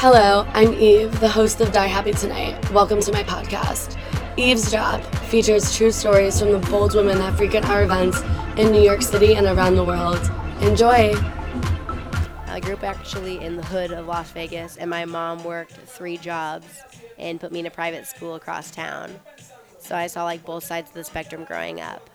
Hello, 0.00 0.46
I'm 0.54 0.72
Eve, 0.72 1.20
the 1.20 1.28
host 1.28 1.60
of 1.60 1.72
Die 1.72 1.86
Happy 1.86 2.12
Tonight. 2.12 2.70
Welcome 2.70 3.02
to 3.02 3.12
my 3.12 3.22
podcast. 3.22 3.98
Eavesdrop 4.38 5.04
features 5.26 5.76
true 5.76 5.90
stories 5.90 6.40
from 6.40 6.52
the 6.52 6.58
bold 6.70 6.94
women 6.94 7.18
that 7.18 7.36
frequent 7.36 7.68
our 7.68 7.82
events 7.82 8.22
in 8.56 8.72
New 8.72 8.80
York 8.80 9.02
City 9.02 9.34
and 9.34 9.46
around 9.46 9.74
the 9.74 9.84
world. 9.84 10.18
Enjoy! 10.62 11.12
I 12.46 12.60
grew 12.62 12.72
up 12.72 12.82
actually 12.82 13.44
in 13.44 13.56
the 13.56 13.62
hood 13.62 13.92
of 13.92 14.06
Las 14.06 14.30
Vegas, 14.30 14.78
and 14.78 14.88
my 14.88 15.04
mom 15.04 15.44
worked 15.44 15.72
three 15.72 16.16
jobs 16.16 16.80
and 17.18 17.38
put 17.38 17.52
me 17.52 17.60
in 17.60 17.66
a 17.66 17.70
private 17.70 18.06
school 18.06 18.36
across 18.36 18.70
town. 18.70 19.10
So 19.80 19.94
I 19.94 20.06
saw 20.06 20.24
like 20.24 20.42
both 20.46 20.64
sides 20.64 20.88
of 20.88 20.94
the 20.94 21.04
spectrum 21.04 21.44
growing 21.44 21.82
up. 21.82 22.08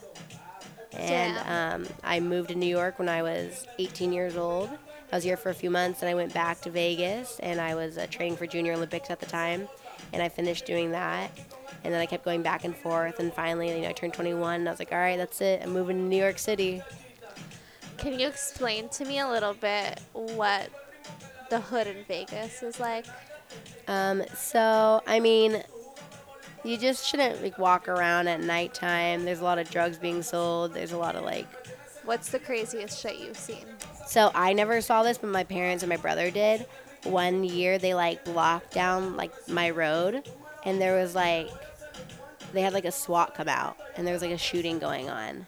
And 0.94 1.38
um, 1.86 1.94
I 2.04 2.20
moved 2.20 2.50
to 2.50 2.56
New 2.56 2.66
York 2.66 2.98
when 2.98 3.10
I 3.10 3.22
was 3.22 3.68
18 3.78 4.12
years 4.12 4.38
old. 4.38 4.72
I 5.12 5.16
was 5.16 5.24
here 5.24 5.38
for 5.38 5.50
a 5.50 5.54
few 5.54 5.70
months, 5.70 6.02
and 6.02 6.10
I 6.10 6.16
went 6.16 6.34
back 6.34 6.62
to 6.62 6.70
Vegas, 6.70 7.40
and 7.42 7.62
I 7.62 7.76
was 7.76 7.98
uh, 7.98 8.08
training 8.10 8.38
for 8.38 8.48
Junior 8.48 8.74
Olympics 8.74 9.10
at 9.10 9.20
the 9.20 9.26
time, 9.26 9.68
and 10.14 10.22
I 10.22 10.30
finished 10.30 10.66
doing 10.66 10.92
that. 10.92 11.32
And 11.84 11.94
then 11.94 12.02
I 12.02 12.06
kept 12.06 12.26
going 12.26 12.42
back 12.42 12.64
and 12.66 12.76
forth, 12.76 13.20
and 13.20 13.32
finally, 13.32 13.70
you 13.70 13.82
know, 13.82 13.90
I 13.90 13.94
turned 13.94 14.14
21, 14.14 14.62
and 14.62 14.68
I 14.68 14.72
was 14.72 14.80
like, 14.80 14.92
all 14.92 14.98
right, 14.98 15.18
that's 15.18 15.40
it. 15.42 15.62
I'm 15.64 15.72
moving 15.72 15.98
to 15.98 16.04
New 16.04 16.18
York 16.18 16.40
City. 16.40 16.82
Can 17.98 18.20
you 18.20 18.28
explain 18.28 18.90
to 18.90 19.06
me 19.06 19.20
a 19.20 19.28
little 19.28 19.54
bit 19.54 20.02
what 20.14 20.70
the 21.50 21.60
hood 21.60 21.88
in 21.88 22.04
Vegas 22.08 22.62
is 22.64 22.80
like? 22.80 23.06
Um, 23.88 24.24
so 24.36 25.02
I 25.08 25.20
mean, 25.20 25.64
you 26.64 26.78
just 26.78 27.06
shouldn't 27.06 27.42
like 27.42 27.58
walk 27.58 27.88
around 27.88 28.28
at 28.28 28.42
nighttime. 28.42 29.24
There's 29.24 29.40
a 29.40 29.44
lot 29.44 29.60
of 29.60 29.70
drugs 29.70 29.98
being 29.98 30.24
sold. 30.24 30.74
There's 30.74 30.92
a 30.92 30.98
lot 30.98 31.16
of 31.16 31.24
like. 31.24 31.48
What's 32.06 32.30
the 32.30 32.40
craziest 32.40 33.00
shit 33.00 33.18
you've 33.20 33.38
seen? 33.38 33.66
So 34.08 34.32
I 34.34 34.54
never 34.54 34.80
saw 34.82 35.04
this, 35.04 35.18
but 35.18 35.30
my 35.30 35.44
parents 35.44 35.84
and 35.84 35.90
my 35.90 35.98
brother 35.98 36.32
did. 36.32 36.66
One 37.04 37.44
year 37.44 37.78
they 37.78 37.94
like 37.94 38.24
blocked 38.26 38.74
down 38.74 39.18
like 39.18 39.32
my 39.50 39.70
road, 39.72 40.28
and 40.64 40.82
there 40.82 40.96
was 40.96 41.16
like, 41.16 41.50
they 42.54 42.62
had 42.62 42.74
like 42.74 42.86
a 42.86 42.92
SWAT 42.92 43.36
come 43.36 43.48
out, 43.48 43.78
and 43.96 44.06
there 44.06 44.14
was 44.14 44.22
like 44.22 44.32
a 44.32 44.38
shooting 44.38 44.80
going 44.80 45.10
on. 45.10 45.48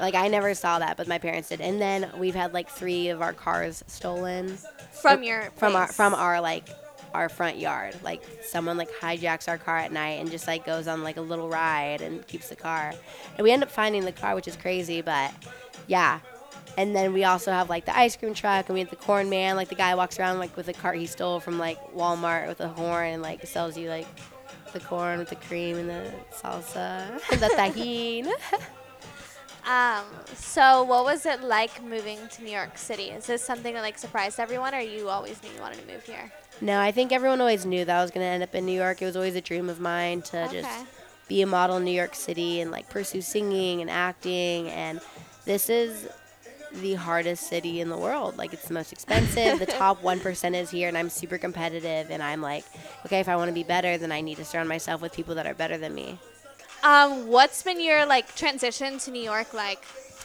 Like 0.00 0.14
I 0.14 0.28
never 0.28 0.54
saw 0.54 0.78
that, 0.80 0.96
but 0.96 1.06
my 1.06 1.18
parents 1.18 1.50
did. 1.50 1.60
And 1.60 1.80
then 1.80 2.10
we've 2.18 2.34
had 2.34 2.52
like 2.52 2.68
three 2.68 3.08
of 3.08 3.22
our 3.22 3.32
cars 3.32 3.84
stolen 3.86 4.58
From 4.92 5.22
your 5.22 5.50
from 5.56 5.76
our 5.76 5.86
from 5.86 6.14
our 6.14 6.40
like 6.40 6.68
our 7.14 7.28
front 7.28 7.58
yard. 7.58 7.96
Like 8.02 8.22
someone 8.42 8.76
like 8.76 8.90
hijacks 8.92 9.48
our 9.48 9.56
car 9.56 9.78
at 9.78 9.92
night 9.92 10.20
and 10.20 10.30
just 10.30 10.46
like 10.46 10.66
goes 10.66 10.86
on 10.88 11.02
like 11.02 11.16
a 11.16 11.22
little 11.22 11.48
ride 11.48 12.02
and 12.02 12.26
keeps 12.26 12.48
the 12.48 12.56
car. 12.56 12.92
And 13.36 13.44
we 13.44 13.52
end 13.52 13.62
up 13.62 13.70
finding 13.70 14.04
the 14.04 14.12
car, 14.12 14.34
which 14.34 14.48
is 14.48 14.56
crazy, 14.56 15.00
but 15.00 15.32
yeah. 15.86 16.20
And 16.76 16.94
then 16.94 17.12
we 17.12 17.24
also 17.24 17.52
have 17.52 17.70
like 17.70 17.84
the 17.84 17.96
ice 17.96 18.16
cream 18.16 18.34
truck 18.34 18.68
and 18.68 18.74
we 18.74 18.80
have 18.80 18.90
the 18.90 18.96
corn 18.96 19.30
man. 19.30 19.56
Like 19.56 19.68
the 19.68 19.76
guy 19.76 19.94
walks 19.94 20.18
around 20.18 20.40
like 20.40 20.56
with 20.56 20.68
a 20.68 20.72
cart 20.72 20.98
he 20.98 21.06
stole 21.06 21.40
from 21.40 21.58
like 21.58 21.78
Walmart 21.94 22.48
with 22.48 22.60
a 22.60 22.68
horn 22.68 23.14
and 23.14 23.22
like 23.22 23.46
sells 23.46 23.78
you 23.78 23.88
like 23.88 24.08
the 24.72 24.80
corn 24.80 25.20
with 25.20 25.28
the 25.28 25.36
cream 25.36 25.78
and 25.78 25.88
the 25.88 26.12
salsa, 26.32 27.20
the 27.30 27.46
Tajín. 27.56 28.30
Um, 29.66 30.04
so 30.34 30.82
what 30.84 31.04
was 31.04 31.24
it 31.26 31.42
like 31.42 31.82
moving 31.82 32.18
to 32.32 32.42
New 32.44 32.50
York 32.50 32.76
City? 32.76 33.04
Is 33.10 33.26
this 33.26 33.42
something 33.42 33.74
that 33.74 33.80
like 33.80 33.98
surprised 33.98 34.38
everyone, 34.38 34.74
or 34.74 34.80
you 34.80 35.08
always 35.08 35.42
knew 35.42 35.48
you 35.54 35.60
wanted 35.60 35.80
to 35.86 35.92
move 35.92 36.04
here? 36.04 36.30
No, 36.60 36.78
I 36.80 36.92
think 36.92 37.12
everyone 37.12 37.40
always 37.40 37.64
knew 37.66 37.84
that 37.84 37.98
I 37.98 38.02
was 38.02 38.10
going 38.10 38.24
to 38.24 38.28
end 38.30 38.42
up 38.42 38.54
in 38.54 38.64
New 38.66 38.78
York. 38.78 39.00
It 39.02 39.06
was 39.06 39.16
always 39.16 39.34
a 39.36 39.40
dream 39.40 39.68
of 39.68 39.80
mine 39.80 40.22
to 40.22 40.44
Okay. 40.44 40.60
just 40.62 40.86
be 41.28 41.40
a 41.42 41.46
model 41.46 41.78
in 41.78 41.84
New 41.84 41.90
York 41.90 42.14
City 42.14 42.60
and 42.60 42.70
like 42.70 42.88
pursue 42.90 43.22
singing 43.22 43.80
and 43.80 43.90
acting. 43.90 44.68
And 44.68 45.00
this 45.46 45.68
is 45.70 46.06
the 46.74 46.94
hardest 46.94 47.46
city 47.48 47.80
in 47.80 47.88
the 47.88 47.96
world. 47.96 48.36
Like, 48.36 48.52
it's 48.52 48.68
the 48.68 48.74
most 48.74 48.92
expensive. 48.92 49.58
the 49.58 49.66
top 49.66 50.02
1% 50.02 50.54
is 50.54 50.70
here, 50.70 50.88
and 50.88 50.98
I'm 50.98 51.08
super 51.08 51.38
competitive. 51.38 52.10
And 52.10 52.22
I'm 52.22 52.42
like, 52.42 52.64
okay, 53.06 53.20
if 53.20 53.28
I 53.28 53.36
want 53.36 53.48
to 53.48 53.54
be 53.54 53.62
better, 53.62 53.96
then 53.96 54.12
I 54.12 54.20
need 54.20 54.36
to 54.36 54.44
surround 54.44 54.68
myself 54.68 55.00
with 55.00 55.12
people 55.12 55.34
that 55.36 55.46
are 55.46 55.54
better 55.54 55.78
than 55.78 55.94
me. 55.94 56.18
Um, 56.84 57.28
what's 57.28 57.62
been 57.62 57.80
your 57.80 58.04
like 58.04 58.36
transition 58.36 58.98
to 58.98 59.10
New 59.10 59.22
York 59.22 59.54
like? 59.54 59.82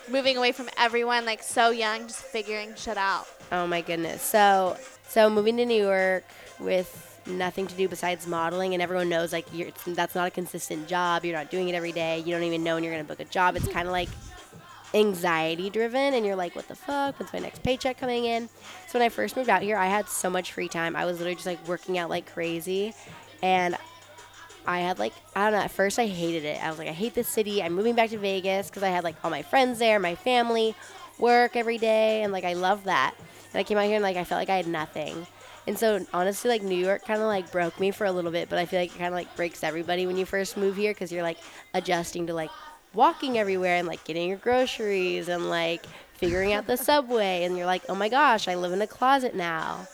Moving 0.10 0.38
away 0.38 0.52
from 0.52 0.70
everyone, 0.78 1.26
like 1.26 1.42
so 1.42 1.70
young, 1.70 2.02
just 2.02 2.22
figuring 2.22 2.74
shit 2.76 2.98
out. 2.98 3.28
Oh 3.52 3.66
my 3.66 3.82
goodness. 3.82 4.22
So 4.22 4.76
so 5.08 5.30
moving 5.30 5.56
to 5.58 5.66
New 5.66 5.82
York 5.82 6.26
with 6.60 7.06
nothing 7.26 7.68
to 7.68 7.76
do 7.76 7.88
besides 7.88 8.28
modeling 8.28 8.74
and 8.74 8.82
everyone 8.82 9.08
knows 9.08 9.32
like 9.32 9.46
that's 9.86 10.16
not 10.16 10.28
a 10.28 10.32
consistent 10.32 10.88
job. 10.88 11.24
You're 11.24 11.38
not 11.38 11.50
doing 11.50 11.70
it 11.70 11.76
every 11.76 11.94
day. 11.94 12.20
You 12.20 12.34
don't 12.34 12.44
even 12.44 12.64
know 12.64 12.76
when 12.76 12.84
you're 12.84 12.98
to 12.98 13.04
book 13.04 13.20
a 13.20 13.26
job. 13.26 13.56
It's 13.56 13.68
kind 13.68 13.88
of 13.88 13.92
like 13.94 14.10
anxiety 14.94 15.70
driven 15.70 16.16
and 16.16 16.26
you're 16.26 16.36
like 16.36 16.56
what 16.56 16.68
the 16.68 16.76
fuck? 16.76 17.20
When's 17.20 17.32
my 17.32 17.40
next 17.40 17.64
paycheck 17.64 17.98
coming 17.98 18.26
in? 18.26 18.50
So 18.88 19.00
when 19.00 19.06
I 19.06 19.10
first 19.10 19.38
moved 19.38 19.50
out 19.50 19.62
here, 19.62 19.78
I 19.78 19.86
had 19.86 20.10
so 20.10 20.30
much 20.30 20.52
free 20.52 20.68
time. 20.68 20.96
I 20.96 21.06
was 21.06 21.20
literally 21.20 21.36
just 21.36 21.46
like 21.46 21.66
working 21.68 21.98
out 21.98 22.10
like 22.10 22.30
crazy 22.34 22.94
and 23.42 23.78
I 24.66 24.80
had 24.80 25.00
like 25.00 25.14
I 25.36 25.46
don't 25.46 25.60
know. 25.60 25.66
At 25.66 25.72
first, 25.72 26.00
I 26.00 26.08
hated 26.08 26.46
it. 26.46 26.64
I 26.64 26.70
was 26.70 26.78
like, 26.78 26.88
I 26.88 26.94
hate 26.94 27.14
this 27.14 27.28
city. 27.28 27.62
I'm 27.64 27.74
moving 27.74 27.96
back 27.96 28.10
to 28.12 28.18
Vegas 28.18 28.70
because 28.70 28.84
I 28.84 28.90
had 28.90 29.04
like 29.04 29.16
all 29.24 29.32
my 29.32 29.42
friends 29.42 29.80
there, 29.80 30.00
my 30.00 30.16
family, 30.16 30.76
work 31.18 31.56
every 31.56 31.78
day, 31.78 32.24
and 32.24 32.32
like 32.32 32.44
I 32.44 32.54
love 32.54 32.84
that. 32.86 33.16
And 33.52 33.60
I 33.60 33.64
came 33.64 33.78
out 33.78 33.86
here 33.86 33.96
and 33.96 34.04
like 34.04 34.18
I 34.18 34.24
felt 34.24 34.40
like 34.40 34.50
I 34.50 34.58
had 34.58 34.68
nothing. 34.68 35.26
And 35.68 35.78
so 35.78 36.06
honestly, 36.14 36.50
like 36.50 36.64
New 36.64 36.76
York 36.76 37.06
kind 37.06 37.22
of 37.22 37.28
like 37.28 37.52
broke 37.52 37.80
me 37.80 37.92
for 37.92 38.06
a 38.06 38.12
little 38.12 38.32
bit, 38.32 38.50
but 38.50 38.58
I 38.58 38.66
feel 38.66 38.80
like 38.80 38.96
it 38.96 38.98
kind 38.98 39.08
of 39.08 39.14
like 39.14 39.36
breaks 39.36 39.64
everybody 39.64 40.08
when 40.08 40.18
you 40.18 40.26
first 40.26 40.58
move 40.58 40.76
here 40.76 40.94
because 40.94 41.12
you're 41.12 41.24
like 41.24 41.38
adjusting 41.74 42.28
to 42.28 42.34
like 42.34 42.50
walking 42.94 43.38
everywhere 43.38 43.76
and 43.76 43.88
like 43.88 44.04
getting 44.04 44.30
your 44.30 44.38
groceries 44.38 45.28
and 45.28 45.50
like 45.50 45.86
figuring 46.14 46.54
out 46.54 46.68
the 46.68 46.76
subway, 46.76 47.44
and 47.44 47.56
you're 47.56 47.66
like, 47.66 47.84
oh 47.88 47.96
my 47.96 48.10
gosh, 48.10 48.48
I 48.48 48.56
live 48.56 48.74
in 48.74 48.82
a 48.82 48.88
closet 48.88 49.36
now 49.36 49.88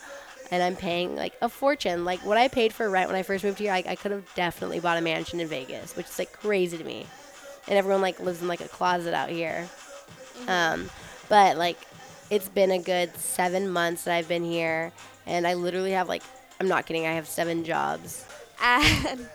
and 0.50 0.62
I'm 0.62 0.76
paying 0.76 1.16
like 1.16 1.34
a 1.40 1.48
fortune. 1.48 2.04
Like 2.04 2.20
what 2.20 2.36
I 2.36 2.48
paid 2.48 2.72
for 2.72 2.88
rent 2.88 3.08
when 3.08 3.16
I 3.16 3.22
first 3.22 3.44
moved 3.44 3.58
here, 3.58 3.72
I, 3.72 3.82
I 3.86 3.96
could 3.96 4.12
have 4.12 4.24
definitely 4.34 4.80
bought 4.80 4.98
a 4.98 5.00
mansion 5.00 5.40
in 5.40 5.48
Vegas, 5.48 5.96
which 5.96 6.06
is 6.06 6.18
like 6.18 6.32
crazy 6.32 6.78
to 6.78 6.84
me. 6.84 7.06
And 7.68 7.76
everyone 7.78 8.02
like 8.02 8.20
lives 8.20 8.42
in 8.42 8.48
like 8.48 8.60
a 8.60 8.68
closet 8.68 9.14
out 9.14 9.28
here. 9.28 9.68
Um, 10.46 10.88
but 11.28 11.56
like 11.56 11.78
it's 12.30 12.48
been 12.48 12.70
a 12.70 12.78
good 12.78 13.16
seven 13.16 13.70
months 13.70 14.04
that 14.04 14.14
I've 14.14 14.28
been 14.28 14.44
here, 14.44 14.92
and 15.26 15.46
I 15.46 15.54
literally 15.54 15.92
have 15.92 16.08
like 16.08 16.22
I'm 16.60 16.68
not 16.68 16.86
kidding, 16.86 17.06
I 17.06 17.12
have 17.12 17.28
seven 17.28 17.64
jobs. 17.64 18.26
And 18.62 19.28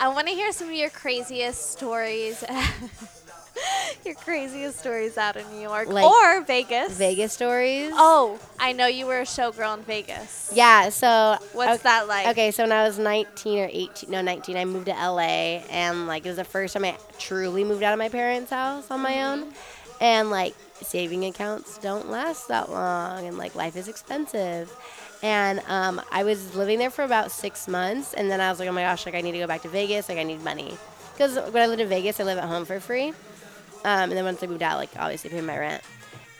I 0.00 0.08
want 0.08 0.26
to 0.26 0.34
hear 0.34 0.50
some 0.50 0.68
of 0.68 0.74
your 0.74 0.90
craziest 0.90 1.70
stories. 1.70 2.42
your 4.04 4.14
craziest 4.14 4.78
stories 4.78 5.16
out 5.16 5.36
in 5.36 5.48
New 5.52 5.60
York 5.60 5.88
Like 5.88 6.04
or 6.04 6.42
Vegas. 6.42 6.96
Vegas 6.96 7.32
stories. 7.32 7.90
Oh, 7.94 8.38
I 8.58 8.72
know 8.72 8.86
you 8.86 9.06
were 9.06 9.20
a 9.20 9.24
showgirl 9.24 9.78
in 9.78 9.84
Vegas. 9.84 10.50
Yeah, 10.54 10.88
so 10.90 11.36
What's 11.52 11.74
okay, 11.74 11.82
that 11.84 12.08
like? 12.08 12.28
Okay, 12.28 12.50
so 12.50 12.64
when 12.64 12.72
I 12.72 12.84
was 12.84 12.98
19 12.98 13.58
or 13.60 13.68
18, 13.70 14.10
no, 14.10 14.20
19, 14.20 14.56
I 14.56 14.64
moved 14.64 14.86
to 14.86 14.92
LA, 14.92 15.62
and 15.70 16.06
like 16.06 16.24
it 16.26 16.28
was 16.28 16.36
the 16.36 16.44
first 16.44 16.74
time 16.74 16.84
I 16.84 16.96
truly 17.18 17.64
moved 17.64 17.82
out 17.82 17.92
of 17.92 17.98
my 17.98 18.08
parents' 18.08 18.50
house 18.50 18.90
on 18.90 19.00
my 19.00 19.24
own. 19.24 19.52
And 20.00 20.30
like 20.30 20.54
saving 20.82 21.24
accounts 21.24 21.78
don't 21.78 22.10
last 22.10 22.48
that 22.48 22.70
long, 22.70 23.26
and 23.26 23.38
like 23.38 23.54
life 23.54 23.76
is 23.76 23.88
expensive. 23.88 24.74
And 25.22 25.60
um, 25.68 26.02
I 26.10 26.24
was 26.24 26.54
living 26.54 26.78
there 26.78 26.90
for 26.90 27.02
about 27.02 27.30
six 27.30 27.66
months, 27.66 28.12
and 28.12 28.30
then 28.30 28.40
I 28.40 28.50
was 28.50 28.58
like, 28.58 28.68
oh 28.68 28.72
my 28.72 28.82
gosh, 28.82 29.06
like 29.06 29.14
I 29.14 29.22
need 29.22 29.32
to 29.32 29.38
go 29.38 29.46
back 29.46 29.62
to 29.62 29.68
Vegas, 29.68 30.08
like 30.08 30.18
I 30.18 30.22
need 30.24 30.42
money. 30.42 30.76
Because 31.14 31.36
when 31.52 31.62
I 31.62 31.66
lived 31.66 31.80
in 31.80 31.88
Vegas, 31.88 32.18
I 32.20 32.24
live 32.24 32.38
at 32.38 32.44
home 32.44 32.64
for 32.64 32.80
free. 32.80 33.14
Um, 33.84 34.10
and 34.10 34.12
then 34.12 34.24
once 34.24 34.42
I 34.42 34.46
moved 34.46 34.62
out, 34.62 34.78
like 34.78 34.90
obviously 34.98 35.30
paying 35.30 35.46
my 35.46 35.58
rent. 35.58 35.82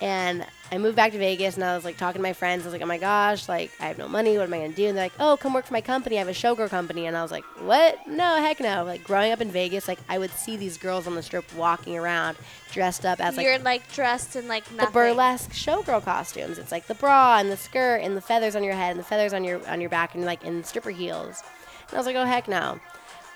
And 0.00 0.44
I 0.72 0.78
moved 0.78 0.97
back 0.97 1.12
to 1.12 1.19
Vegas 1.19 1.55
and 1.55 1.65
I 1.65 1.75
was 1.75 1.84
like 1.84 1.97
talking 1.97 2.19
to 2.19 2.22
my 2.22 2.32
friends. 2.32 2.65
I 2.65 2.66
was 2.66 2.72
like, 2.72 2.82
oh 2.82 2.87
my 2.87 2.99
gosh, 2.99 3.49
like 3.49 3.71
I 3.81 3.87
have 3.87 3.97
no 3.97 4.09
money. 4.09 4.37
What 4.37 4.44
am 4.44 4.55
I 4.55 4.59
going 4.59 4.71
to 4.71 4.77
do? 4.77 4.88
And 4.88 4.97
they're 4.97 5.05
like, 5.05 5.12
oh, 5.21 5.37
come 5.37 5.55
work 5.55 5.65
for 5.65 5.72
my 5.72 5.81
company. 5.81 6.16
I 6.16 6.19
have 6.19 6.28
a 6.28 6.32
showgirl 6.32 6.69
company. 6.69 7.06
And 7.06 7.16
I 7.16 7.22
was 7.22 7.31
like, 7.31 7.44
what? 7.62 8.06
No, 8.06 8.37
heck 8.37 8.60
no. 8.60 8.84
Like 8.84 9.05
growing 9.05 9.32
up 9.32 9.41
in 9.41 9.50
Vegas, 9.50 9.87
like 9.87 10.00
I 10.09 10.19
would 10.19 10.32
see 10.32 10.56
these 10.56 10.77
girls 10.77 11.06
on 11.06 11.15
the 11.15 11.22
strip 11.22 11.44
walking 11.55 11.97
around 11.97 12.37
dressed 12.72 13.06
up 13.06 13.21
as 13.21 13.37
like 13.37 13.47
You're 13.47 13.59
like 13.61 13.91
dressed 13.93 14.37
in 14.37 14.49
like 14.49 14.65
the 14.65 14.88
burlesque 14.93 15.53
showgirl 15.53 16.05
costumes. 16.05 16.59
It's 16.59 16.72
like 16.72 16.87
the 16.87 16.97
bra 16.97 17.38
and 17.38 17.50
the 17.50 17.56
skirt 17.56 18.03
and 18.03 18.16
the 18.16 18.21
feathers 18.21 18.56
on 18.56 18.65
your 18.65 18.75
head 18.75 18.91
and 18.91 19.00
the 19.00 19.05
feathers 19.05 19.32
on 19.32 19.44
your 19.44 19.67
on 19.69 19.81
your 19.81 19.90
back 19.90 20.14
and 20.14 20.25
like 20.25 20.44
in 20.44 20.64
stripper 20.64 20.90
heels. 20.90 21.43
And 21.88 21.94
I 21.94 21.97
was 21.99 22.06
like, 22.06 22.17
oh 22.17 22.25
heck 22.25 22.49
no. 22.49 22.81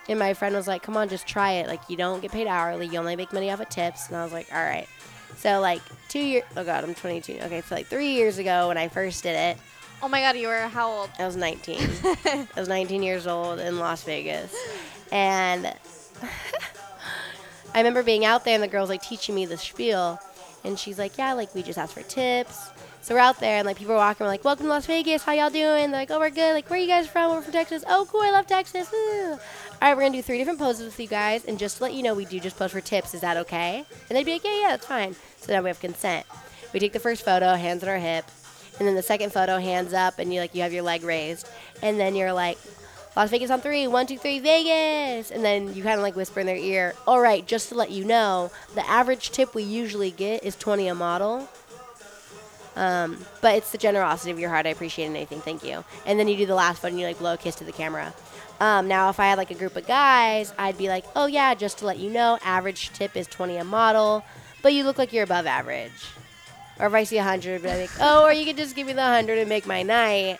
And 0.08 0.18
my 0.18 0.34
friend 0.34 0.54
was 0.54 0.66
like, 0.66 0.82
come 0.82 0.96
on, 0.96 1.08
just 1.08 1.26
try 1.26 1.52
it. 1.52 1.68
Like 1.68 1.80
you 1.88 1.96
don't 1.96 2.20
get 2.20 2.32
paid 2.32 2.46
hourly. 2.46 2.86
You 2.86 2.98
only 2.98 3.16
make 3.16 3.32
money 3.32 3.50
off 3.50 3.60
of 3.60 3.68
tips. 3.68 4.08
And 4.08 4.16
I 4.16 4.24
was 4.24 4.32
like, 4.32 4.48
all 4.52 4.62
right. 4.62 4.88
So 5.36 5.60
like 5.60 5.82
two 6.08 6.20
years. 6.20 6.44
Oh 6.56 6.64
god, 6.64 6.84
I'm 6.84 6.94
22. 6.94 7.38
Okay, 7.42 7.60
so 7.60 7.74
like 7.74 7.86
three 7.86 8.14
years 8.14 8.38
ago 8.38 8.68
when 8.68 8.78
I 8.78 8.88
first 8.88 9.22
did 9.22 9.36
it, 9.36 9.58
Oh 10.00 10.08
my 10.08 10.20
god, 10.20 10.36
you 10.36 10.46
were 10.46 10.68
how 10.68 10.90
old? 10.90 11.10
I 11.18 11.26
was 11.26 11.36
19. 11.36 11.80
I 12.24 12.46
was 12.56 12.68
19 12.68 13.02
years 13.02 13.26
old 13.26 13.58
in 13.58 13.80
Las 13.80 14.04
Vegas, 14.04 14.54
and 15.10 15.66
I 17.74 17.78
remember 17.78 18.04
being 18.04 18.24
out 18.24 18.44
there 18.44 18.54
and 18.54 18.62
the 18.62 18.68
girl's 18.68 18.90
like 18.90 19.02
teaching 19.02 19.34
me 19.34 19.44
the 19.44 19.58
spiel, 19.58 20.20
and 20.62 20.78
she's 20.78 21.00
like, 21.00 21.18
"Yeah, 21.18 21.32
like 21.32 21.52
we 21.52 21.64
just 21.64 21.78
asked 21.78 21.94
for 21.94 22.02
tips." 22.02 22.70
So 23.02 23.14
we're 23.14 23.20
out 23.20 23.40
there 23.40 23.58
and 23.58 23.66
like 23.66 23.76
people 23.76 23.94
are 23.94 23.96
walking. 23.96 24.24
We're 24.24 24.30
like, 24.30 24.44
"Welcome 24.44 24.66
to 24.66 24.70
Las 24.70 24.86
Vegas. 24.86 25.24
How 25.24 25.32
y'all 25.32 25.50
doing?" 25.50 25.90
They're 25.90 26.00
like, 26.00 26.12
"Oh, 26.12 26.20
we're 26.20 26.30
good. 26.30 26.52
Like, 26.52 26.70
where 26.70 26.78
are 26.78 26.82
you 26.82 26.88
guys 26.88 27.08
from? 27.08 27.32
We're 27.32 27.42
from 27.42 27.52
Texas. 27.52 27.82
Oh, 27.88 28.06
cool. 28.08 28.20
I 28.20 28.30
love 28.30 28.46
Texas." 28.46 28.92
Woo." 28.92 29.36
All 29.80 29.86
right, 29.88 29.96
we're 29.96 30.02
gonna 30.02 30.16
do 30.16 30.22
three 30.22 30.38
different 30.38 30.58
poses 30.58 30.86
with 30.86 30.98
you 30.98 31.06
guys, 31.06 31.44
and 31.44 31.56
just 31.56 31.76
to 31.76 31.84
let 31.84 31.94
you 31.94 32.02
know, 32.02 32.12
we 32.12 32.24
do 32.24 32.40
just 32.40 32.58
pose 32.58 32.72
for 32.72 32.80
tips. 32.80 33.14
Is 33.14 33.20
that 33.20 33.36
okay? 33.36 33.84
And 34.08 34.18
they'd 34.18 34.24
be 34.24 34.32
like, 34.32 34.44
"Yeah, 34.44 34.60
yeah, 34.60 34.68
that's 34.70 34.86
fine." 34.86 35.14
So 35.40 35.52
now 35.52 35.62
we 35.62 35.68
have 35.68 35.78
consent. 35.78 36.26
We 36.72 36.80
take 36.80 36.92
the 36.92 36.98
first 36.98 37.24
photo, 37.24 37.54
hands 37.54 37.84
on 37.84 37.88
our 37.88 37.98
hip, 37.98 38.24
and 38.80 38.88
then 38.88 38.96
the 38.96 39.02
second 39.02 39.32
photo, 39.32 39.58
hands 39.58 39.94
up, 39.94 40.18
and 40.18 40.34
you 40.34 40.40
like 40.40 40.52
you 40.52 40.62
have 40.62 40.72
your 40.72 40.82
leg 40.82 41.04
raised, 41.04 41.48
and 41.80 41.98
then 41.98 42.16
you're 42.16 42.32
like, 42.32 42.58
Las 43.16 43.30
Vegas 43.30 43.52
on 43.52 43.60
three, 43.60 43.86
one, 43.86 44.08
two, 44.08 44.18
three, 44.18 44.40
Vegas, 44.40 45.30
and 45.30 45.44
then 45.44 45.72
you 45.72 45.84
kind 45.84 45.94
of 45.94 46.02
like 46.02 46.16
whisper 46.16 46.40
in 46.40 46.46
their 46.46 46.56
ear, 46.56 46.94
all 47.06 47.20
right, 47.20 47.46
just 47.46 47.68
to 47.68 47.76
let 47.76 47.92
you 47.92 48.04
know, 48.04 48.50
the 48.74 48.88
average 48.88 49.30
tip 49.30 49.54
we 49.54 49.62
usually 49.62 50.10
get 50.10 50.42
is 50.42 50.56
20 50.56 50.88
a 50.88 50.94
model. 50.94 51.48
Um, 52.76 53.18
but 53.40 53.56
it's 53.56 53.72
the 53.72 53.78
generosity 53.78 54.30
of 54.30 54.38
your 54.38 54.50
heart. 54.50 54.66
I 54.66 54.68
appreciate 54.68 55.06
anything. 55.06 55.40
Thank 55.40 55.64
you. 55.64 55.84
And 56.06 56.18
then 56.18 56.28
you 56.28 56.36
do 56.36 56.46
the 56.46 56.54
last 56.54 56.80
photo 56.80 56.92
and 56.92 57.00
you 57.00 57.06
like 57.06 57.18
blow 57.18 57.34
a 57.34 57.36
kiss 57.36 57.56
to 57.56 57.64
the 57.64 57.72
camera. 57.72 58.14
Um, 58.60 58.88
now, 58.88 59.08
if 59.08 59.20
I 59.20 59.26
had 59.26 59.38
like 59.38 59.50
a 59.50 59.54
group 59.54 59.76
of 59.76 59.86
guys, 59.86 60.52
I'd 60.58 60.76
be 60.76 60.88
like, 60.88 61.04
oh 61.14 61.26
yeah, 61.26 61.54
just 61.54 61.78
to 61.78 61.86
let 61.86 61.98
you 61.98 62.10
know, 62.10 62.38
average 62.44 62.90
tip 62.92 63.16
is 63.16 63.26
20 63.28 63.56
a 63.56 63.64
model, 63.64 64.24
but 64.62 64.72
you 64.72 64.82
look 64.84 64.98
like 64.98 65.12
you're 65.12 65.24
above 65.24 65.46
average. 65.46 65.92
Or 66.80 66.86
if 66.86 66.92
I 66.94 67.04
see 67.04 67.16
100, 67.16 67.62
but 67.62 67.70
I 67.70 67.86
think, 67.86 67.90
oh, 68.00 68.24
or 68.24 68.32
you 68.32 68.44
could 68.44 68.56
just 68.56 68.74
give 68.76 68.86
me 68.86 68.92
the 68.92 69.00
100 69.02 69.38
and 69.38 69.48
make 69.48 69.66
my 69.66 69.82
night. 69.82 70.38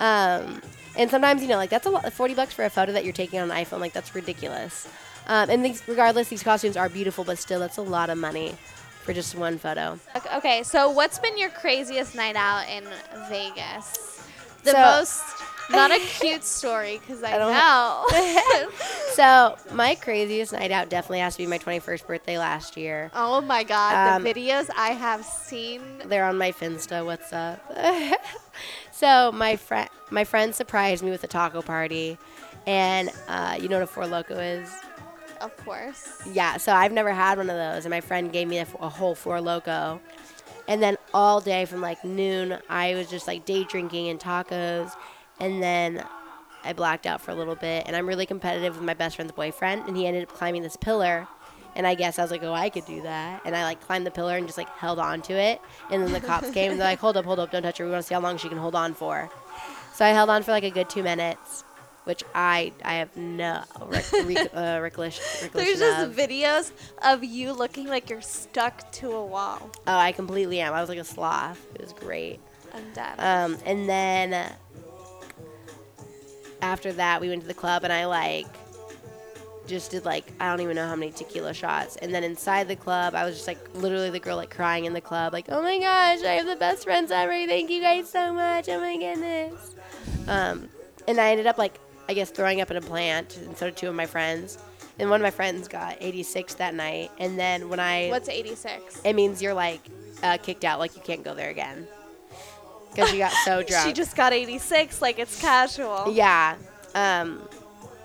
Um, 0.00 0.60
and 0.96 1.10
sometimes, 1.10 1.42
you 1.42 1.48
know, 1.48 1.56
like 1.56 1.70
that's 1.70 1.86
a 1.86 1.90
lot, 1.90 2.12
40 2.12 2.34
bucks 2.34 2.52
for 2.52 2.64
a 2.64 2.70
photo 2.70 2.92
that 2.92 3.04
you're 3.04 3.12
taking 3.12 3.38
on 3.40 3.50
an 3.50 3.56
iPhone, 3.64 3.80
like 3.80 3.92
that's 3.92 4.14
ridiculous. 4.14 4.88
Um, 5.28 5.48
and 5.50 5.64
these, 5.64 5.82
regardless, 5.86 6.28
these 6.28 6.42
costumes 6.42 6.76
are 6.76 6.88
beautiful, 6.88 7.22
but 7.24 7.38
still, 7.38 7.60
that's 7.60 7.76
a 7.78 7.82
lot 7.82 8.10
of 8.10 8.18
money 8.18 8.54
for 9.02 9.12
just 9.12 9.34
one 9.36 9.56
photo. 9.58 9.98
Ok- 10.16 10.36
Okay, 10.36 10.62
so 10.64 10.90
what's 10.90 11.18
been 11.20 11.38
your 11.38 11.50
craziest 11.50 12.14
night 12.16 12.34
out 12.36 12.68
in 12.68 12.84
Vegas? 13.28 14.24
The 14.64 14.72
So- 14.72 14.78
most, 14.78 15.22
not 15.72 15.90
a 15.90 15.98
cute 16.20 16.44
story, 16.44 16.98
because 16.98 17.22
I, 17.22 17.34
I 17.34 17.38
don't 17.38 17.52
know. 17.52 18.68
So, 19.12 19.56
my 19.74 19.94
craziest 19.94 20.54
night 20.54 20.70
out 20.70 20.88
definitely 20.88 21.18
has 21.18 21.34
to 21.34 21.42
be 21.42 21.46
my 21.46 21.58
21st 21.58 22.06
birthday 22.06 22.38
last 22.38 22.78
year. 22.78 23.10
oh 23.14 23.42
my 23.42 23.62
god, 23.62 24.16
Um, 24.16 24.22
the 24.22 24.32
videos 24.32 24.70
I 24.74 24.92
have 24.92 25.22
seen. 25.22 25.82
They're 26.06 26.24
on 26.24 26.38
my 26.38 26.50
Finsta. 26.50 27.04
What's 27.04 27.30
up? 27.30 27.60
so 28.90 29.30
my 29.32 29.56
friend, 29.56 29.90
my 30.10 30.24
friend 30.24 30.54
surprised 30.54 31.04
me 31.04 31.10
with 31.10 31.24
a 31.24 31.26
taco 31.26 31.60
party, 31.60 32.16
and 32.66 33.10
uh, 33.28 33.58
you 33.60 33.68
know 33.68 33.76
what 33.76 33.84
a 33.84 33.86
Four 33.86 34.04
Loko 34.04 34.62
is? 34.62 34.70
Of 35.42 35.54
course. 35.58 36.22
Yeah. 36.32 36.56
So 36.56 36.72
I've 36.72 36.92
never 36.92 37.10
had 37.12 37.36
one 37.36 37.50
of 37.50 37.56
those, 37.56 37.84
and 37.84 37.90
my 37.90 38.00
friend 38.00 38.32
gave 38.32 38.48
me 38.48 38.58
a, 38.58 38.66
a 38.80 38.88
whole 38.88 39.14
Four 39.14 39.38
Loko, 39.40 40.00
and 40.68 40.82
then 40.82 40.96
all 41.12 41.40
day 41.42 41.66
from 41.66 41.82
like 41.82 42.02
noon, 42.02 42.58
I 42.70 42.94
was 42.94 43.10
just 43.10 43.26
like 43.26 43.44
day 43.44 43.64
drinking 43.64 44.08
and 44.08 44.18
tacos, 44.18 44.92
and 45.40 45.62
then 45.62 46.04
I 46.64 46.72
blacked 46.72 47.06
out 47.06 47.20
for 47.20 47.30
a 47.30 47.34
little 47.34 47.56
bit, 47.56 47.84
and 47.86 47.96
I'm 47.96 48.06
really 48.06 48.26
competitive 48.26 48.76
with 48.76 48.84
my 48.84 48.94
best 48.94 49.16
friend's 49.16 49.32
boyfriend, 49.32 49.88
and 49.88 49.96
he 49.96 50.06
ended 50.06 50.24
up 50.24 50.34
climbing 50.34 50.62
this 50.62 50.76
pillar. 50.76 51.26
And 51.74 51.86
I 51.86 51.94
guess 51.94 52.18
I 52.18 52.22
was 52.22 52.30
like, 52.30 52.42
oh, 52.42 52.52
I 52.52 52.68
could 52.68 52.84
do 52.84 53.00
that. 53.02 53.40
And 53.46 53.56
I 53.56 53.64
like 53.64 53.80
climbed 53.80 54.06
the 54.06 54.10
pillar 54.10 54.36
and 54.36 54.46
just 54.46 54.58
like 54.58 54.68
held 54.76 54.98
on 54.98 55.22
to 55.22 55.32
it. 55.32 55.58
And 55.90 56.02
then 56.02 56.12
the 56.12 56.20
cops 56.20 56.50
came 56.50 56.70
and 56.70 56.78
they're 56.78 56.86
like, 56.86 56.98
hold 56.98 57.16
up, 57.16 57.24
hold 57.24 57.38
up, 57.38 57.50
don't 57.50 57.62
touch 57.62 57.78
her. 57.78 57.86
We 57.86 57.90
want 57.90 58.02
to 58.02 58.06
see 58.06 58.14
how 58.14 58.20
long 58.20 58.36
she 58.36 58.50
can 58.50 58.58
hold 58.58 58.74
on 58.74 58.92
for. 58.92 59.30
So 59.94 60.04
I 60.04 60.10
held 60.10 60.28
on 60.28 60.42
for 60.42 60.50
like 60.50 60.64
a 60.64 60.70
good 60.70 60.90
two 60.90 61.02
minutes, 61.02 61.64
which 62.04 62.24
I 62.34 62.72
I 62.84 62.96
have 62.96 63.16
no 63.16 63.62
rec- 63.86 64.12
rec- 64.24 64.54
uh, 64.54 64.80
recollection, 64.82 65.24
There's 65.54 65.78
just 65.78 66.08
of. 66.08 66.14
videos 66.14 66.72
of 67.02 67.24
you 67.24 67.54
looking 67.54 67.86
like 67.88 68.10
you're 68.10 68.20
stuck 68.20 68.92
to 68.92 69.10
a 69.12 69.24
wall. 69.24 69.70
Oh, 69.86 69.96
I 69.96 70.12
completely 70.12 70.60
am. 70.60 70.74
I 70.74 70.80
was 70.82 70.90
like 70.90 70.98
a 70.98 71.04
sloth. 71.04 71.58
It 71.74 71.80
was 71.80 71.94
great. 71.94 72.38
I'm 72.74 72.84
dead. 72.92 73.14
Um, 73.18 73.56
and 73.64 73.88
then 73.88 74.52
after 76.62 76.92
that, 76.92 77.20
we 77.20 77.28
went 77.28 77.42
to 77.42 77.48
the 77.48 77.54
club 77.54 77.84
and 77.84 77.92
I 77.92 78.06
like 78.06 78.46
just 79.66 79.90
did 79.90 80.04
like 80.04 80.32
I 80.40 80.48
don't 80.48 80.60
even 80.60 80.76
know 80.76 80.86
how 80.86 80.96
many 80.96 81.12
tequila 81.12 81.54
shots. 81.54 81.96
And 81.96 82.14
then 82.14 82.24
inside 82.24 82.68
the 82.68 82.76
club, 82.76 83.14
I 83.14 83.24
was 83.24 83.34
just 83.34 83.46
like 83.46 83.58
literally 83.74 84.10
the 84.10 84.20
girl 84.20 84.36
like 84.36 84.50
crying 84.50 84.84
in 84.86 84.92
the 84.92 85.00
club, 85.00 85.32
like, 85.32 85.46
"Oh 85.48 85.62
my 85.62 85.78
gosh, 85.78 86.22
I 86.24 86.34
have 86.34 86.46
the 86.46 86.56
best 86.56 86.84
friends 86.84 87.10
ever! 87.10 87.32
Thank 87.32 87.70
you 87.70 87.82
guys 87.82 88.08
so 88.08 88.32
much! 88.32 88.68
Oh 88.68 88.80
my 88.80 88.96
goodness!" 88.96 89.74
Um, 90.28 90.68
and 91.06 91.20
I 91.20 91.30
ended 91.30 91.46
up 91.46 91.58
like 91.58 91.78
I 92.08 92.14
guess 92.14 92.30
throwing 92.30 92.60
up 92.60 92.70
in 92.70 92.76
a 92.76 92.80
plant, 92.80 93.36
and 93.38 93.56
so 93.56 93.66
did 93.66 93.76
two 93.76 93.88
of 93.88 93.94
my 93.94 94.06
friends. 94.06 94.58
And 94.98 95.08
one 95.08 95.20
of 95.20 95.22
my 95.22 95.30
friends 95.30 95.68
got 95.68 95.96
86 96.00 96.54
that 96.54 96.74
night. 96.74 97.10
And 97.18 97.38
then 97.38 97.70
when 97.70 97.80
I 97.80 98.10
What's 98.10 98.28
86? 98.28 99.00
it 99.04 99.14
means 99.14 99.40
you're 99.40 99.54
like 99.54 99.80
uh, 100.22 100.36
kicked 100.36 100.64
out, 100.64 100.78
like 100.78 100.94
you 100.94 101.02
can't 101.02 101.24
go 101.24 101.34
there 101.34 101.50
again 101.50 101.86
because 102.94 103.10
she 103.10 103.18
got 103.18 103.32
so 103.44 103.62
drunk. 103.66 103.86
She 103.86 103.92
just 103.92 104.16
got 104.16 104.32
86, 104.32 105.00
like 105.02 105.18
it's 105.18 105.40
casual. 105.40 106.12
yeah. 106.12 106.56
Um, 106.94 107.40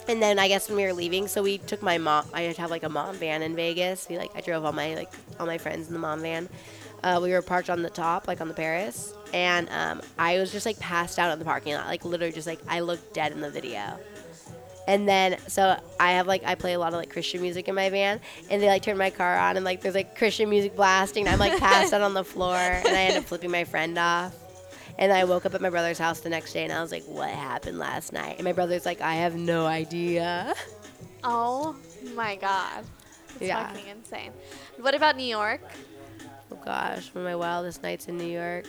and 0.08 0.22
then 0.22 0.40
I 0.40 0.48
guess 0.48 0.70
when 0.70 0.78
we 0.78 0.84
were 0.86 0.94
leaving, 0.94 1.28
so 1.28 1.44
we 1.44 1.58
took 1.58 1.82
my 1.82 1.98
mom. 1.98 2.26
I 2.34 2.44
have 2.44 2.72
like 2.72 2.84
a 2.84 2.90
mom 2.90 3.16
van 3.18 3.42
in 3.44 3.56
Vegas. 3.56 4.08
We 4.10 4.18
like 4.18 4.32
I 4.36 4.42
drove 4.42 4.64
all 4.64 4.72
my 4.72 4.96
like 4.96 5.12
all 5.40 5.46
my 5.46 5.58
friends 5.58 5.88
in 5.88 5.94
the 5.94 6.00
mom 6.00 6.22
van. 6.22 6.48
Uh, 7.04 7.20
we 7.22 7.32
were 7.32 7.42
parked 7.42 7.70
on 7.70 7.82
the 7.84 7.90
top, 7.90 8.28
like 8.28 8.40
on 8.42 8.48
the 8.48 8.54
Paris, 8.54 9.14
and 9.34 9.70
um, 9.70 10.02
I 10.18 10.40
was 10.40 10.52
just 10.52 10.66
like 10.66 10.80
passed 10.80 11.20
out 11.20 11.32
in 11.34 11.40
the 11.40 11.46
parking 11.46 11.74
lot, 11.74 11.88
like 11.88 12.06
literally 12.06 12.32
just 12.32 12.48
like 12.48 12.60
I 12.70 12.80
looked 12.80 13.14
dead 13.14 13.34
in 13.34 13.42
the 13.42 13.50
video. 13.52 14.00
And 14.88 15.08
then 15.08 15.38
so 15.48 15.78
I 16.00 16.14
have 16.14 16.28
like 16.28 16.46
I 16.46 16.56
play 16.56 16.74
a 16.74 16.80
lot 16.80 16.94
of 16.94 17.00
like 17.00 17.10
Christian 17.10 17.42
music 17.42 17.68
in 17.68 17.76
my 17.76 17.90
van, 17.90 18.22
and 18.50 18.62
they 18.62 18.68
like 18.68 18.84
turn 18.84 18.98
my 18.98 19.10
car 19.10 19.38
on, 19.38 19.58
and 19.58 19.66
like 19.66 19.82
there's 19.82 19.96
like 19.96 20.18
Christian 20.18 20.50
music 20.50 20.78
blasting. 20.78 21.26
And 21.28 21.34
I'm 21.34 21.40
like 21.40 21.60
passed 21.60 21.92
out 21.94 22.02
on 22.02 22.14
the 22.14 22.24
floor, 22.24 22.56
and 22.56 22.88
I 22.88 23.02
end 23.02 23.18
up 23.18 23.26
flipping 23.26 23.52
my 23.52 23.66
friend 23.66 23.98
off. 23.98 24.34
And 25.00 25.12
I 25.14 25.26
woke 25.26 25.46
up 25.46 25.54
at 25.54 25.62
my 25.62 25.70
brother's 25.70 26.00
house 26.00 26.22
the 26.22 26.30
next 26.30 26.54
day, 26.54 26.64
and 26.64 26.74
I 26.74 26.82
was 26.82 26.92
like, 26.92 27.04
"What 27.06 27.30
happened 27.30 27.78
last 27.78 28.14
night?" 28.14 28.36
And 28.38 28.46
my 28.46 28.54
brother's 28.54 28.86
like, 28.86 29.00
"I 29.02 29.16
have 29.16 29.36
no 29.36 29.66
idea." 29.66 30.54
Oh 31.24 31.76
my 32.16 32.36
god. 32.36 32.84
It's 33.36 33.42
Yeah. 33.42 33.68
fucking 33.68 33.88
insane. 33.88 34.32
What 34.80 34.96
about 34.96 35.16
New 35.18 35.24
York? 35.26 35.62
Oh 36.52 36.56
gosh, 36.64 37.14
one 37.14 37.24
of 37.26 37.30
my 37.30 37.36
wildest 37.36 37.84
nights 37.84 38.08
in 38.08 38.18
New 38.18 38.26
York. 38.28 38.66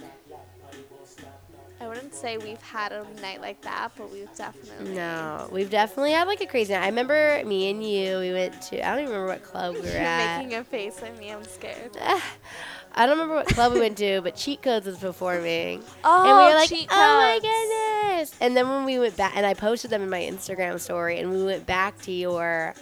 I 1.81 1.87
wouldn't 1.87 2.13
say 2.15 2.39
we've 2.39 2.61
had 2.61 2.91
a 2.91 3.07
night 3.23 3.41
like 3.41 3.61
that, 3.63 3.91
but 3.97 4.11
we've 4.11 4.29
definitely. 4.37 4.95
No, 4.97 5.49
we've 5.53 5.71
definitely 5.71 6.11
had 6.13 6.27
like 6.27 6.41
a 6.41 6.47
crazy 6.47 6.73
night. 6.73 6.83
I 6.83 6.87
remember 6.89 7.41
me 7.47 7.71
and 7.71 7.83
you. 7.89 8.19
We 8.19 8.33
went 8.33 8.61
to 8.63 8.85
I 8.85 8.91
don't 8.97 9.05
even 9.05 9.13
remember 9.13 9.29
what 9.33 9.45
club 9.45 9.75
we 9.75 9.81
were 9.83 9.87
at. 9.87 9.93
You're 9.93 10.03
at. 10.03 10.39
making 10.39 10.59
a 10.59 10.65
face 10.65 11.01
at 11.03 11.17
me. 11.19 11.31
I'm 11.31 11.45
scared. 11.45 11.97
I 12.99 13.07
don't 13.07 13.11
remember 13.17 13.37
what 13.37 13.47
club 13.47 13.73
we 13.73 13.81
went 13.81 13.97
to, 13.99 14.21
but 14.23 14.35
Cheat 14.35 14.61
Codes 14.61 14.85
was 14.87 14.99
performing. 14.99 15.83
Oh, 16.05 16.29
and 16.29 16.37
we 16.37 16.45
were 16.45 16.59
like, 16.59 16.69
cheat 16.69 16.89
oh 16.91 16.95
my 16.97 17.39
goodness. 17.41 18.35
And 18.41 18.57
then 18.57 18.69
when 18.69 18.85
we 18.85 18.99
went 18.99 19.17
back, 19.17 19.33
and 19.37 19.47
I 19.47 19.55
posted 19.55 19.91
them 19.91 20.03
in 20.03 20.11
my 20.11 20.21
Instagram 20.21 20.81
story, 20.81 21.21
and 21.21 21.31
we 21.31 21.45
went 21.45 21.65
back 21.65 21.97
to 22.03 22.11
your, 22.13 22.75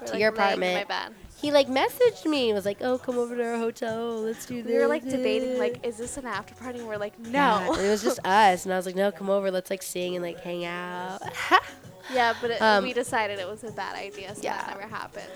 We're, 0.00 0.06
to 0.06 0.12
like, 0.12 0.20
your 0.20 0.30
laying 0.32 0.52
in 0.54 0.60
My 0.60 0.66
apartment. 0.82 1.16
he 1.36 1.50
like 1.50 1.66
messaged 1.66 2.24
me 2.26 2.50
and 2.50 2.54
was 2.54 2.64
like, 2.64 2.78
oh, 2.80 2.96
come 2.96 3.18
over 3.18 3.36
to 3.36 3.44
our 3.44 3.58
hotel. 3.58 4.20
Let's 4.22 4.46
do 4.46 4.62
this. 4.62 4.70
We 4.72 4.78
were 4.78 4.86
like 4.86 5.02
debating, 5.02 5.58
like, 5.58 5.84
is 5.84 5.96
this 5.98 6.16
an 6.16 6.26
after 6.26 6.54
party? 6.54 6.78
And 6.78 6.86
we're 6.86 6.96
like, 6.96 7.18
no. 7.18 7.30
Yeah, 7.32 7.80
it 7.80 7.90
was 7.90 8.02
just 8.04 8.20
us. 8.24 8.64
And 8.66 8.72
I 8.72 8.76
was 8.76 8.86
like, 8.86 8.94
no, 8.94 9.10
come 9.10 9.28
over. 9.30 9.50
Let's 9.50 9.70
like 9.70 9.82
sing 9.82 10.14
and 10.14 10.24
like 10.24 10.38
hang 10.40 10.64
out. 10.64 11.20
Yeah, 12.14 12.34
but 12.40 12.52
it, 12.52 12.62
Um, 12.62 12.84
we 12.84 12.92
decided 12.92 13.40
it 13.40 13.48
was 13.48 13.64
a 13.64 13.72
bad 13.72 13.96
idea, 13.96 14.32
so 14.32 14.40
yeah. 14.40 14.58
that 14.58 14.78
never 14.78 14.86
happened. 14.94 15.26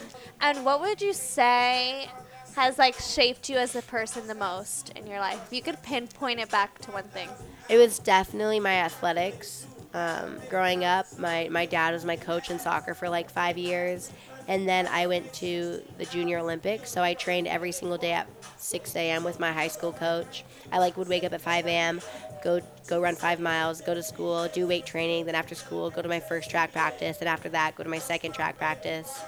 And 0.40 0.64
what 0.64 0.80
would 0.80 1.02
you 1.02 1.12
say 1.12 2.08
has 2.54 2.78
like 2.78 2.94
shaped 2.94 3.48
you 3.48 3.56
as 3.56 3.74
a 3.76 3.82
person 3.82 4.26
the 4.26 4.34
most 4.34 4.90
in 4.90 5.06
your 5.06 5.20
life? 5.20 5.40
If 5.46 5.52
you 5.52 5.62
could 5.62 5.82
pinpoint 5.82 6.40
it 6.40 6.50
back 6.50 6.78
to 6.80 6.90
one 6.90 7.04
thing. 7.04 7.28
It 7.68 7.78
was 7.78 7.98
definitely 7.98 8.60
my 8.60 8.74
athletics. 8.74 9.66
Um, 9.92 10.36
growing 10.48 10.84
up, 10.84 11.06
my, 11.18 11.48
my 11.50 11.66
dad 11.66 11.92
was 11.92 12.04
my 12.04 12.16
coach 12.16 12.50
in 12.50 12.58
soccer 12.58 12.94
for 12.94 13.08
like 13.08 13.30
five 13.30 13.58
years. 13.58 14.12
And 14.48 14.68
then 14.68 14.88
I 14.88 15.06
went 15.06 15.32
to 15.34 15.82
the 15.98 16.04
Junior 16.06 16.38
Olympics. 16.38 16.90
So 16.90 17.02
I 17.02 17.14
trained 17.14 17.46
every 17.46 17.72
single 17.72 17.98
day 17.98 18.12
at 18.12 18.26
6 18.58 18.96
a.m. 18.96 19.22
with 19.22 19.38
my 19.38 19.52
high 19.52 19.68
school 19.68 19.92
coach. 19.92 20.44
I 20.72 20.78
like 20.78 20.96
would 20.96 21.08
wake 21.08 21.24
up 21.24 21.32
at 21.32 21.40
5 21.40 21.66
a.m., 21.66 22.00
go 22.42 22.60
go 22.88 23.00
run 23.00 23.14
five 23.14 23.38
miles, 23.38 23.80
go 23.80 23.94
to 23.94 24.02
school, 24.02 24.48
do 24.48 24.66
weight 24.66 24.86
training. 24.86 25.26
Then 25.26 25.34
after 25.34 25.54
school, 25.54 25.90
go 25.90 26.02
to 26.02 26.08
my 26.08 26.20
first 26.20 26.50
track 26.50 26.72
practice. 26.72 27.18
And 27.20 27.28
after 27.28 27.48
that, 27.50 27.76
go 27.76 27.84
to 27.84 27.90
my 27.90 27.98
second 27.98 28.32
track 28.32 28.58
practice. 28.58 29.22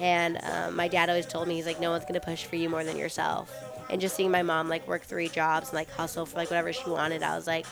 And 0.00 0.38
um, 0.42 0.76
my 0.76 0.88
dad 0.88 1.08
always 1.08 1.26
told 1.26 1.48
me, 1.48 1.54
he's 1.54 1.66
like, 1.66 1.80
no 1.80 1.90
one's 1.90 2.04
gonna 2.04 2.20
push 2.20 2.44
for 2.44 2.56
you 2.56 2.68
more 2.68 2.84
than 2.84 2.96
yourself. 2.96 3.52
And 3.90 4.00
just 4.00 4.16
seeing 4.16 4.30
my 4.30 4.42
mom 4.42 4.68
like 4.68 4.88
work 4.88 5.02
three 5.02 5.28
jobs 5.28 5.68
and 5.68 5.76
like 5.76 5.90
hustle 5.90 6.26
for 6.26 6.36
like 6.36 6.50
whatever 6.50 6.72
she 6.72 6.88
wanted, 6.88 7.22
I 7.22 7.36
was 7.36 7.46
like, 7.46 7.66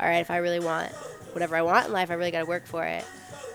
all 0.00 0.06
right, 0.06 0.20
if 0.20 0.30
I 0.30 0.38
really 0.38 0.60
want 0.60 0.90
whatever 1.32 1.56
I 1.56 1.62
want 1.62 1.86
in 1.86 1.92
life, 1.92 2.10
I 2.10 2.14
really 2.14 2.30
gotta 2.30 2.46
work 2.46 2.66
for 2.66 2.84
it. 2.84 3.04